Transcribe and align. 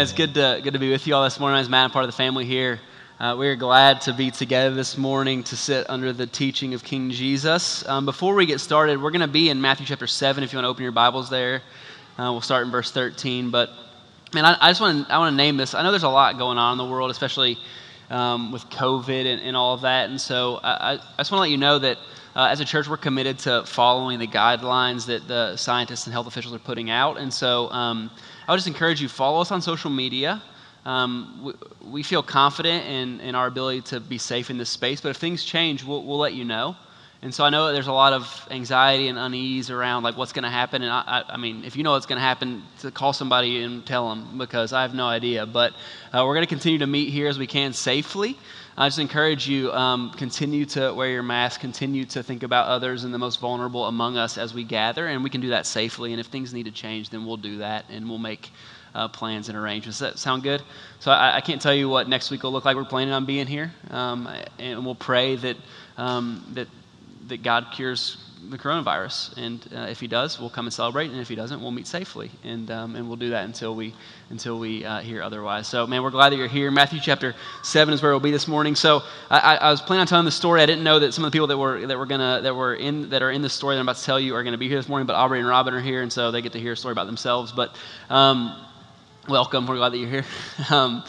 Man, 0.00 0.04
it's 0.04 0.14
good 0.14 0.32
to, 0.32 0.60
good 0.62 0.72
to 0.72 0.78
be 0.78 0.90
with 0.90 1.06
you 1.06 1.14
all 1.14 1.24
this 1.24 1.38
morning. 1.38 1.60
As 1.60 1.68
Matt, 1.68 1.84
I'm 1.84 1.90
part 1.90 2.06
of 2.06 2.10
the 2.10 2.16
family 2.16 2.46
here. 2.46 2.80
Uh, 3.18 3.36
we 3.38 3.46
are 3.48 3.54
glad 3.54 4.00
to 4.00 4.14
be 4.14 4.30
together 4.30 4.74
this 4.74 4.96
morning 4.96 5.42
to 5.42 5.56
sit 5.58 5.90
under 5.90 6.10
the 6.10 6.26
teaching 6.26 6.72
of 6.72 6.82
King 6.82 7.10
Jesus. 7.10 7.86
Um, 7.86 8.06
before 8.06 8.34
we 8.34 8.46
get 8.46 8.60
started, 8.60 9.02
we're 9.02 9.10
going 9.10 9.20
to 9.20 9.28
be 9.28 9.50
in 9.50 9.60
Matthew 9.60 9.84
chapter 9.84 10.06
7 10.06 10.42
if 10.42 10.54
you 10.54 10.56
want 10.56 10.64
to 10.64 10.70
open 10.70 10.84
your 10.84 10.92
Bibles 10.92 11.28
there. 11.28 11.60
Uh, 12.18 12.32
we'll 12.32 12.40
start 12.40 12.64
in 12.64 12.72
verse 12.72 12.90
13. 12.90 13.50
But, 13.50 13.68
man, 14.32 14.46
I, 14.46 14.56
I 14.62 14.70
just 14.70 14.80
want 14.80 15.06
to, 15.06 15.12
I 15.12 15.18
want 15.18 15.34
to 15.34 15.36
name 15.36 15.58
this. 15.58 15.74
I 15.74 15.82
know 15.82 15.90
there's 15.90 16.02
a 16.02 16.08
lot 16.08 16.38
going 16.38 16.56
on 16.56 16.72
in 16.72 16.78
the 16.78 16.90
world, 16.90 17.10
especially 17.10 17.58
um, 18.10 18.52
with 18.52 18.68
COVID 18.70 19.24
and, 19.24 19.40
and, 19.40 19.56
all 19.56 19.74
of 19.74 19.82
that. 19.82 20.10
And 20.10 20.20
so 20.20 20.60
I, 20.62 20.94
I 20.94 20.96
just 21.18 21.30
want 21.30 21.38
to 21.38 21.42
let 21.42 21.50
you 21.50 21.56
know 21.56 21.78
that 21.78 21.96
uh, 22.36 22.48
as 22.50 22.60
a 22.60 22.64
church, 22.64 22.88
we're 22.88 22.96
committed 22.96 23.38
to 23.40 23.64
following 23.64 24.18
the 24.18 24.26
guidelines 24.26 25.06
that 25.06 25.26
the 25.26 25.56
scientists 25.56 26.06
and 26.06 26.12
health 26.12 26.26
officials 26.26 26.54
are 26.54 26.60
putting 26.60 26.90
out. 26.90 27.18
And 27.18 27.32
so 27.32 27.70
um, 27.70 28.10
I 28.46 28.52
would 28.52 28.58
just 28.58 28.68
encourage 28.68 29.00
you 29.00 29.08
follow 29.08 29.40
us 29.40 29.50
on 29.50 29.62
social 29.62 29.90
media. 29.90 30.42
Um, 30.84 31.40
we, 31.42 31.52
we, 31.90 32.02
feel 32.02 32.22
confident 32.22 32.86
in, 32.86 33.20
in 33.20 33.34
our 33.34 33.46
ability 33.46 33.82
to 33.82 34.00
be 34.00 34.16
safe 34.16 34.48
in 34.48 34.56
this 34.56 34.70
space, 34.70 35.00
but 35.00 35.10
if 35.10 35.18
things 35.18 35.44
change, 35.44 35.84
we'll, 35.84 36.04
we'll 36.04 36.18
let 36.18 36.32
you 36.32 36.44
know. 36.44 36.74
And 37.22 37.34
so 37.34 37.44
I 37.44 37.50
know 37.50 37.70
there's 37.70 37.86
a 37.86 37.92
lot 37.92 38.14
of 38.14 38.48
anxiety 38.50 39.08
and 39.08 39.18
unease 39.18 39.68
around 39.70 40.04
like 40.04 40.16
what's 40.16 40.32
going 40.32 40.44
to 40.44 40.50
happen. 40.50 40.82
And 40.82 40.90
I, 40.90 41.02
I, 41.06 41.34
I, 41.34 41.36
mean, 41.36 41.64
if 41.64 41.76
you 41.76 41.82
know 41.82 41.90
what's 41.90 42.06
going 42.06 42.16
to 42.16 42.22
happen, 42.22 42.62
to 42.80 42.90
call 42.90 43.12
somebody 43.12 43.62
and 43.62 43.84
tell 43.84 44.08
them 44.08 44.38
because 44.38 44.72
I 44.72 44.80
have 44.82 44.94
no 44.94 45.06
idea. 45.06 45.44
But 45.44 45.74
uh, 46.14 46.24
we're 46.26 46.34
going 46.34 46.46
to 46.46 46.48
continue 46.48 46.78
to 46.78 46.86
meet 46.86 47.10
here 47.10 47.28
as 47.28 47.38
we 47.38 47.46
can 47.46 47.74
safely. 47.74 48.38
I 48.78 48.86
just 48.86 48.98
encourage 48.98 49.46
you 49.46 49.70
um, 49.72 50.12
continue 50.16 50.64
to 50.66 50.94
wear 50.94 51.10
your 51.10 51.22
mask, 51.22 51.60
continue 51.60 52.06
to 52.06 52.22
think 52.22 52.42
about 52.42 52.68
others 52.68 53.04
and 53.04 53.12
the 53.12 53.18
most 53.18 53.38
vulnerable 53.38 53.84
among 53.84 54.16
us 54.16 54.38
as 54.38 54.54
we 54.54 54.64
gather, 54.64 55.06
and 55.06 55.22
we 55.22 55.28
can 55.28 55.42
do 55.42 55.50
that 55.50 55.66
safely. 55.66 56.12
And 56.12 56.20
if 56.20 56.28
things 56.28 56.54
need 56.54 56.62
to 56.62 56.70
change, 56.70 57.10
then 57.10 57.26
we'll 57.26 57.36
do 57.36 57.58
that, 57.58 57.84
and 57.90 58.08
we'll 58.08 58.16
make 58.16 58.50
uh, 58.94 59.08
plans 59.08 59.50
and 59.50 59.58
arrangements. 59.58 59.98
Does 59.98 60.12
that 60.12 60.18
sound 60.18 60.42
good? 60.42 60.62
So 61.00 61.10
I, 61.10 61.36
I, 61.36 61.40
can't 61.42 61.60
tell 61.60 61.74
you 61.74 61.90
what 61.90 62.08
next 62.08 62.30
week 62.30 62.42
will 62.42 62.52
look 62.52 62.64
like. 62.64 62.74
We're 62.74 62.84
planning 62.84 63.12
on 63.12 63.26
being 63.26 63.46
here, 63.46 63.72
um, 63.90 64.26
and 64.58 64.84
we'll 64.86 64.94
pray 64.94 65.36
that 65.36 65.56
um, 65.98 66.44
that 66.54 66.68
that 67.30 67.42
God 67.42 67.68
cures 67.72 68.18
the 68.48 68.56
coronavirus. 68.58 69.36
And 69.36 69.68
uh, 69.74 69.90
if 69.90 70.00
He 70.00 70.06
does, 70.06 70.38
we'll 70.38 70.50
come 70.50 70.66
and 70.66 70.72
celebrate. 70.72 71.10
And 71.10 71.20
if 71.20 71.28
He 71.28 71.34
doesn't, 71.34 71.60
we'll 71.60 71.70
meet 71.70 71.86
safely. 71.86 72.30
And 72.44 72.70
um, 72.70 72.96
and 72.96 73.06
we'll 73.06 73.16
do 73.16 73.30
that 73.30 73.44
until 73.44 73.74
we 73.74 73.94
until 74.30 74.58
we 74.58 74.84
uh, 74.84 75.00
hear 75.00 75.22
otherwise. 75.22 75.66
So 75.66 75.86
man, 75.86 76.02
we're 76.02 76.10
glad 76.10 76.30
that 76.30 76.36
you're 76.36 76.48
here. 76.48 76.70
Matthew 76.70 77.00
chapter 77.00 77.34
seven 77.62 77.92
is 77.92 78.02
where 78.02 78.12
we'll 78.12 78.20
be 78.20 78.30
this 78.30 78.48
morning. 78.48 78.74
So 78.74 79.02
I, 79.30 79.56
I 79.56 79.70
was 79.70 79.80
planning 79.80 80.02
on 80.02 80.06
telling 80.06 80.24
the 80.24 80.30
story. 80.30 80.62
I 80.62 80.66
didn't 80.66 80.84
know 80.84 80.98
that 80.98 81.12
some 81.12 81.24
of 81.24 81.30
the 81.30 81.34
people 81.34 81.48
that 81.48 81.58
were 81.58 81.86
that 81.86 81.98
were 81.98 82.06
gonna 82.06 82.40
that 82.42 82.54
were 82.54 82.74
in 82.74 83.10
that 83.10 83.22
are 83.22 83.30
in 83.30 83.42
the 83.42 83.50
story 83.50 83.74
that 83.74 83.80
I'm 83.80 83.86
about 83.86 83.96
to 83.96 84.04
tell 84.04 84.20
you 84.20 84.34
are 84.34 84.42
going 84.42 84.52
to 84.52 84.58
be 84.58 84.68
here 84.68 84.78
this 84.78 84.88
morning. 84.88 85.06
But 85.06 85.16
Aubrey 85.16 85.38
and 85.38 85.48
Robin 85.48 85.74
are 85.74 85.80
here, 85.80 86.02
and 86.02 86.12
so 86.12 86.30
they 86.30 86.42
get 86.42 86.52
to 86.52 86.60
hear 86.60 86.72
a 86.72 86.76
story 86.76 86.92
about 86.92 87.06
themselves. 87.06 87.52
But 87.52 87.76
um, 88.08 88.66
welcome. 89.28 89.66
We're 89.66 89.76
glad 89.76 89.92
that 89.92 89.98
you're 89.98 90.10
here. 90.10 90.24
Um, 90.70 91.04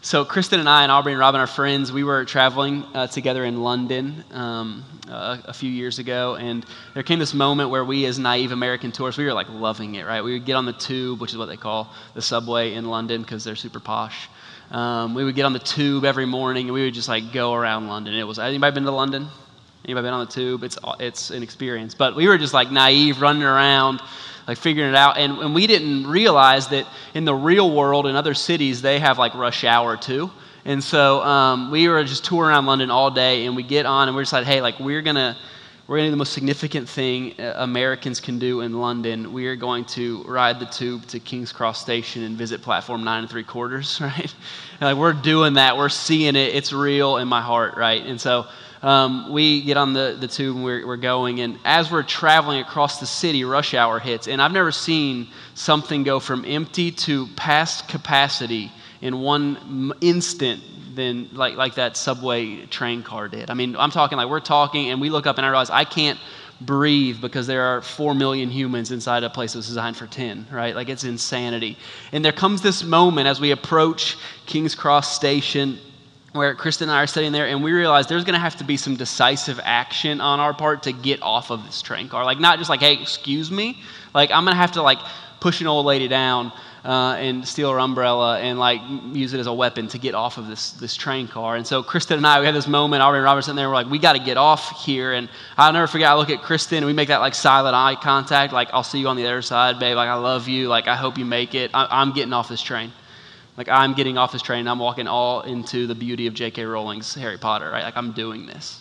so, 0.00 0.24
Kristen 0.24 0.60
and 0.60 0.68
I, 0.68 0.84
and 0.84 0.92
Aubrey 0.92 1.12
and 1.12 1.18
Robin, 1.18 1.40
are 1.40 1.48
friends. 1.48 1.90
We 1.90 2.04
were 2.04 2.24
traveling 2.24 2.84
uh, 2.94 3.08
together 3.08 3.44
in 3.44 3.62
London 3.62 4.24
um, 4.30 4.84
uh, 5.08 5.38
a 5.44 5.52
few 5.52 5.70
years 5.70 5.98
ago, 5.98 6.36
and 6.36 6.64
there 6.94 7.02
came 7.02 7.18
this 7.18 7.34
moment 7.34 7.70
where 7.70 7.84
we, 7.84 8.06
as 8.06 8.16
naive 8.16 8.52
American 8.52 8.92
tourists, 8.92 9.18
we 9.18 9.24
were 9.24 9.32
like 9.32 9.48
loving 9.50 9.96
it, 9.96 10.06
right? 10.06 10.22
We 10.22 10.34
would 10.34 10.44
get 10.44 10.54
on 10.54 10.66
the 10.66 10.72
tube, 10.72 11.20
which 11.20 11.32
is 11.32 11.36
what 11.36 11.46
they 11.46 11.56
call 11.56 11.92
the 12.14 12.22
subway 12.22 12.74
in 12.74 12.84
London 12.84 13.22
because 13.22 13.42
they're 13.42 13.56
super 13.56 13.80
posh. 13.80 14.28
Um, 14.70 15.14
we 15.14 15.24
would 15.24 15.34
get 15.34 15.44
on 15.44 15.52
the 15.52 15.58
tube 15.58 16.04
every 16.04 16.26
morning, 16.26 16.66
and 16.66 16.74
we 16.74 16.84
would 16.84 16.94
just 16.94 17.08
like 17.08 17.32
go 17.32 17.52
around 17.52 17.88
London. 17.88 18.14
It 18.14 18.22
was 18.22 18.38
anybody 18.38 18.74
been 18.74 18.84
to 18.84 18.92
London? 18.92 19.26
Anybody 19.84 20.06
been 20.06 20.14
on 20.14 20.26
the 20.26 20.32
tube? 20.32 20.62
It's 20.62 20.78
it's 21.00 21.30
an 21.30 21.42
experience, 21.42 21.96
but 21.96 22.14
we 22.14 22.28
were 22.28 22.38
just 22.38 22.54
like 22.54 22.70
naive, 22.70 23.20
running 23.20 23.42
around 23.42 24.00
like 24.48 24.56
figuring 24.56 24.88
it 24.88 24.96
out. 24.96 25.18
And, 25.18 25.38
and 25.38 25.54
we 25.54 25.66
didn't 25.66 26.06
realize 26.06 26.68
that 26.68 26.86
in 27.12 27.26
the 27.26 27.34
real 27.34 27.70
world, 27.70 28.06
in 28.06 28.16
other 28.16 28.32
cities, 28.32 28.80
they 28.80 28.98
have 28.98 29.18
like 29.18 29.34
rush 29.34 29.62
hour 29.62 29.96
too. 29.96 30.30
And 30.64 30.82
so 30.82 31.22
um, 31.22 31.70
we 31.70 31.86
were 31.86 32.02
just 32.02 32.24
touring 32.24 32.50
around 32.50 32.66
London 32.66 32.90
all 32.90 33.10
day, 33.10 33.46
and 33.46 33.54
we 33.54 33.62
get 33.62 33.86
on, 33.86 34.08
and 34.08 34.16
we're 34.16 34.22
just 34.22 34.32
like, 34.32 34.46
hey, 34.46 34.60
like 34.60 34.80
we're 34.80 35.02
gonna 35.02 35.36
we're 35.88 35.96
gonna 35.96 36.08
do 36.08 36.10
the 36.10 36.18
most 36.18 36.34
significant 36.34 36.86
thing 36.86 37.34
uh, 37.40 37.54
Americans 37.56 38.20
can 38.20 38.38
do 38.38 38.60
in 38.60 38.78
London. 38.78 39.32
We 39.32 39.46
are 39.46 39.56
going 39.56 39.86
to 39.86 40.22
ride 40.24 40.60
the 40.60 40.66
tube 40.66 41.06
to 41.06 41.18
King's 41.18 41.50
Cross 41.50 41.80
Station 41.80 42.24
and 42.24 42.36
visit 42.36 42.60
platform 42.60 43.04
nine 43.04 43.20
and 43.20 43.30
three 43.30 43.42
quarters, 43.42 43.98
right? 44.02 44.34
like 44.82 44.98
we're 44.98 45.14
doing 45.14 45.54
that, 45.54 45.78
we're 45.78 45.88
seeing 45.88 46.36
it, 46.36 46.54
it's 46.54 46.74
real 46.74 47.16
in 47.16 47.26
my 47.26 47.40
heart, 47.40 47.78
right? 47.78 48.04
And 48.04 48.20
so 48.20 48.46
um, 48.82 49.32
we 49.32 49.62
get 49.62 49.78
on 49.78 49.94
the, 49.94 50.14
the 50.20 50.28
tube 50.28 50.56
and 50.56 50.64
we're, 50.64 50.86
we're 50.86 50.98
going. 50.98 51.40
And 51.40 51.58
as 51.64 51.90
we're 51.90 52.02
traveling 52.02 52.60
across 52.60 53.00
the 53.00 53.06
city, 53.06 53.44
rush 53.44 53.72
hour 53.72 53.98
hits. 53.98 54.28
And 54.28 54.42
I've 54.42 54.52
never 54.52 54.70
seen 54.70 55.28
something 55.54 56.02
go 56.02 56.20
from 56.20 56.44
empty 56.44 56.90
to 56.92 57.28
past 57.28 57.88
capacity 57.88 58.70
in 59.00 59.20
one 59.20 59.94
instant 60.02 60.62
than 60.98 61.30
like, 61.32 61.56
like 61.56 61.76
that 61.76 61.96
subway 61.96 62.66
train 62.66 63.02
car 63.02 63.28
did. 63.28 63.50
I 63.50 63.54
mean, 63.54 63.76
I'm 63.76 63.90
talking 63.90 64.18
like 64.18 64.28
we're 64.28 64.40
talking 64.40 64.90
and 64.90 65.00
we 65.00 65.08
look 65.08 65.26
up 65.26 65.38
and 65.38 65.46
I 65.46 65.48
realize 65.48 65.70
I 65.70 65.84
can't 65.84 66.18
breathe 66.60 67.20
because 67.20 67.46
there 67.46 67.62
are 67.62 67.80
4 67.80 68.14
million 68.14 68.50
humans 68.50 68.90
inside 68.90 69.22
a 69.22 69.30
place 69.30 69.52
that's 69.52 69.68
designed 69.68 69.96
for 69.96 70.08
10, 70.08 70.48
right? 70.50 70.74
Like 70.74 70.88
it's 70.88 71.04
insanity. 71.04 71.78
And 72.12 72.24
there 72.24 72.32
comes 72.32 72.62
this 72.62 72.82
moment 72.82 73.28
as 73.28 73.40
we 73.40 73.52
approach 73.52 74.16
King's 74.46 74.74
Cross 74.74 75.14
Station 75.14 75.78
where 76.32 76.54
Kristen 76.54 76.88
and 76.88 76.96
I 76.96 77.02
are 77.02 77.06
sitting 77.06 77.32
there, 77.32 77.46
and 77.46 77.64
we 77.64 77.72
realize 77.72 78.06
there's 78.06 78.24
going 78.24 78.34
to 78.34 78.40
have 78.40 78.56
to 78.56 78.64
be 78.64 78.76
some 78.76 78.96
decisive 78.96 79.58
action 79.64 80.20
on 80.20 80.40
our 80.40 80.52
part 80.52 80.82
to 80.82 80.92
get 80.92 81.22
off 81.22 81.50
of 81.50 81.64
this 81.64 81.80
train 81.80 82.08
car. 82.08 82.22
Like, 82.22 82.38
not 82.38 82.58
just 82.58 82.68
like, 82.68 82.80
hey, 82.80 83.00
excuse 83.00 83.50
me. 83.50 83.78
Like, 84.14 84.30
I'm 84.30 84.44
going 84.44 84.54
to 84.54 84.60
have 84.60 84.72
to, 84.72 84.82
like, 84.82 84.98
push 85.40 85.62
an 85.62 85.66
old 85.66 85.86
lady 85.86 86.06
down 86.06 86.52
uh, 86.84 87.16
and 87.18 87.46
steal 87.46 87.70
her 87.70 87.78
umbrella 87.78 88.38
and, 88.38 88.58
like, 88.58 88.80
use 89.12 89.34
it 89.34 89.40
as 89.40 89.46
a 89.46 89.52
weapon 89.52 89.88
to 89.88 89.98
get 89.98 90.14
off 90.14 90.38
of 90.38 90.46
this, 90.46 90.72
this 90.72 90.96
train 90.96 91.28
car. 91.28 91.56
And 91.56 91.66
so, 91.66 91.82
Kristen 91.82 92.16
and 92.16 92.26
I, 92.26 92.40
we 92.40 92.46
had 92.46 92.54
this 92.54 92.68
moment, 92.68 93.02
Aubrey 93.02 93.18
and 93.18 93.24
Robertson 93.24 93.56
there, 93.56 93.68
we're 93.68 93.74
like, 93.74 93.90
we 93.90 93.98
got 93.98 94.14
to 94.14 94.18
get 94.18 94.36
off 94.36 94.84
here. 94.84 95.12
And 95.12 95.28
I'll 95.56 95.72
never 95.72 95.86
forget, 95.86 96.08
I 96.08 96.14
look 96.14 96.30
at 96.30 96.42
Kristen, 96.42 96.78
and 96.78 96.86
we 96.86 96.92
make 96.92 97.08
that, 97.08 97.20
like, 97.20 97.34
silent 97.34 97.74
eye 97.74 97.96
contact. 97.96 98.52
Like, 98.52 98.68
I'll 98.72 98.84
see 98.84 99.00
you 99.00 99.08
on 99.08 99.16
the 99.16 99.26
other 99.26 99.42
side, 99.42 99.78
babe. 99.78 99.96
Like, 99.96 100.08
I 100.08 100.14
love 100.14 100.48
you. 100.48 100.68
Like, 100.68 100.88
I 100.88 100.96
hope 100.96 101.18
you 101.18 101.24
make 101.24 101.54
it. 101.54 101.70
I- 101.74 101.88
I'm 101.90 102.12
getting 102.12 102.32
off 102.32 102.48
this 102.48 102.62
train. 102.62 102.92
Like 103.58 103.68
I'm 103.68 103.92
getting 103.94 104.16
off 104.16 104.30
this 104.30 104.40
train 104.40 104.60
and 104.60 104.68
I'm 104.68 104.78
walking 104.78 105.08
all 105.08 105.40
into 105.40 105.88
the 105.88 105.94
beauty 105.96 106.28
of 106.28 106.34
J.K. 106.34 106.64
Rowling's 106.64 107.12
Harry 107.16 107.38
Potter, 107.38 107.68
right? 107.68 107.82
Like 107.82 107.96
I'm 107.96 108.12
doing 108.12 108.46
this. 108.46 108.80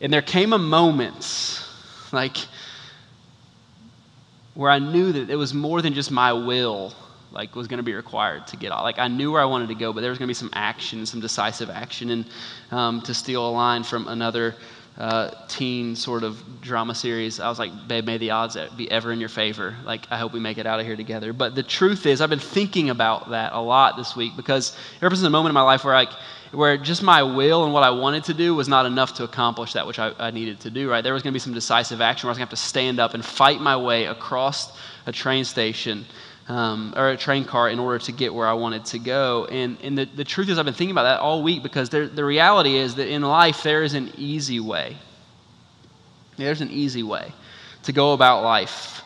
And 0.00 0.12
there 0.12 0.22
came 0.22 0.52
a 0.52 0.58
moment, 0.58 1.60
like, 2.12 2.36
where 4.54 4.70
I 4.70 4.78
knew 4.78 5.12
that 5.12 5.30
it 5.30 5.36
was 5.36 5.54
more 5.54 5.80
than 5.82 5.94
just 5.94 6.10
my 6.10 6.32
will, 6.32 6.92
like, 7.30 7.56
was 7.56 7.68
going 7.68 7.78
to 7.78 7.84
be 7.84 7.94
required 7.94 8.46
to 8.48 8.56
get 8.56 8.72
off. 8.72 8.82
Like, 8.82 8.98
I 8.98 9.08
knew 9.08 9.32
where 9.32 9.40
I 9.40 9.46
wanted 9.46 9.68
to 9.68 9.74
go, 9.74 9.92
but 9.92 10.00
there 10.00 10.10
was 10.10 10.18
going 10.18 10.26
to 10.26 10.30
be 10.30 10.34
some 10.34 10.50
action, 10.52 11.06
some 11.06 11.20
decisive 11.20 11.70
action. 11.70 12.10
And 12.10 12.24
um, 12.70 13.00
to 13.02 13.14
steal 13.14 13.48
a 13.48 13.50
line 13.50 13.82
from 13.82 14.08
another 14.08 14.54
uh, 14.98 15.30
teen 15.48 15.96
sort 15.96 16.22
of 16.22 16.60
drama 16.60 16.94
series, 16.94 17.40
I 17.40 17.48
was 17.48 17.58
like, 17.58 17.88
babe, 17.88 18.04
may 18.04 18.18
the 18.18 18.30
odds 18.30 18.56
be 18.76 18.90
ever 18.90 19.10
in 19.10 19.20
your 19.20 19.28
favor. 19.28 19.74
Like, 19.84 20.06
I 20.10 20.18
hope 20.18 20.32
we 20.32 20.40
make 20.40 20.58
it 20.58 20.66
out 20.66 20.80
of 20.80 20.86
here 20.86 20.96
together. 20.96 21.32
But 21.32 21.54
the 21.54 21.62
truth 21.62 22.06
is, 22.06 22.20
I've 22.20 22.30
been 22.30 22.38
thinking 22.38 22.90
about 22.90 23.30
that 23.30 23.52
a 23.52 23.60
lot 23.60 23.96
this 23.96 24.14
week 24.14 24.36
because 24.36 24.76
there 25.00 25.08
was 25.08 25.22
a 25.22 25.30
moment 25.30 25.50
in 25.50 25.54
my 25.54 25.62
life 25.62 25.84
where, 25.84 25.94
like, 25.94 26.10
where 26.52 26.76
just 26.76 27.02
my 27.02 27.22
will 27.22 27.64
and 27.64 27.72
what 27.72 27.82
I 27.82 27.90
wanted 27.90 28.24
to 28.24 28.34
do 28.34 28.54
was 28.54 28.68
not 28.68 28.84
enough 28.84 29.14
to 29.14 29.24
accomplish 29.24 29.72
that 29.72 29.86
which 29.86 29.98
I, 29.98 30.12
I 30.18 30.30
needed 30.30 30.60
to 30.60 30.70
do, 30.70 30.90
right? 30.90 31.02
There 31.02 31.14
was 31.14 31.22
going 31.22 31.32
to 31.32 31.36
be 31.36 31.40
some 31.40 31.54
decisive 31.54 32.02
action 32.02 32.26
where 32.26 32.30
I 32.30 32.32
was 32.32 32.38
going 32.38 32.48
to 32.48 32.52
have 32.52 32.58
to 32.58 32.68
stand 32.68 33.00
up 33.00 33.14
and 33.14 33.24
fight 33.24 33.60
my 33.60 33.76
way 33.76 34.04
across 34.04 34.76
a 35.06 35.12
train 35.12 35.44
station 35.44 36.04
um, 36.52 36.92
or 36.96 37.08
a 37.08 37.16
train 37.16 37.46
car 37.46 37.70
in 37.70 37.78
order 37.78 37.98
to 37.98 38.12
get 38.12 38.34
where 38.34 38.46
I 38.46 38.52
wanted 38.52 38.84
to 38.86 38.98
go. 38.98 39.46
And, 39.46 39.78
and 39.82 39.96
the, 39.96 40.04
the 40.04 40.24
truth 40.24 40.50
is, 40.50 40.58
I've 40.58 40.66
been 40.66 40.74
thinking 40.74 40.90
about 40.90 41.04
that 41.04 41.20
all 41.20 41.42
week 41.42 41.62
because 41.62 41.88
there, 41.88 42.06
the 42.06 42.24
reality 42.24 42.76
is 42.76 42.96
that 42.96 43.08
in 43.08 43.22
life, 43.22 43.62
there 43.62 43.82
is 43.82 43.94
an 43.94 44.12
easy 44.18 44.60
way. 44.60 44.98
There's 46.36 46.60
an 46.60 46.70
easy 46.70 47.02
way 47.02 47.32
to 47.84 47.92
go 47.92 48.12
about 48.12 48.42
life. 48.42 49.00